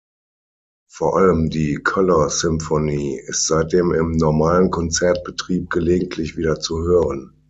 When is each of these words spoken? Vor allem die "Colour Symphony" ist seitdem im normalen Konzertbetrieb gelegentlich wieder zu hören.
Vor 0.89 1.15
allem 1.15 1.51
die 1.51 1.75
"Colour 1.83 2.31
Symphony" 2.31 3.21
ist 3.27 3.45
seitdem 3.45 3.91
im 3.93 4.13
normalen 4.13 4.71
Konzertbetrieb 4.71 5.69
gelegentlich 5.69 6.37
wieder 6.37 6.59
zu 6.59 6.79
hören. 6.81 7.37